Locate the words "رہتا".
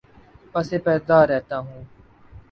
1.29-1.57